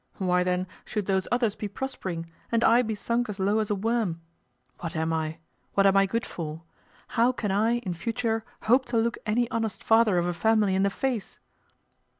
Why, 0.17 0.41
then, 0.43 0.65
should 0.83 1.05
those 1.05 1.27
others 1.31 1.53
be 1.53 1.67
prospering, 1.67 2.25
and 2.51 2.63
I 2.63 2.81
be 2.81 2.95
sunk 2.95 3.29
as 3.29 3.37
low 3.39 3.59
as 3.59 3.69
a 3.69 3.75
worm? 3.75 4.19
What 4.79 4.95
am 4.95 5.13
I? 5.13 5.37
What 5.75 5.85
am 5.85 5.95
I 5.95 6.07
good 6.07 6.25
for? 6.25 6.63
How 7.09 7.31
can 7.31 7.51
I, 7.51 7.73
in 7.85 7.93
future, 7.93 8.43
hope 8.63 8.85
to 8.85 8.97
look 8.97 9.19
any 9.27 9.47
honest 9.51 9.83
father 9.83 10.17
of 10.17 10.25
a 10.25 10.33
family 10.33 10.73
in 10.73 10.81
the 10.81 10.89
face? 10.89 11.37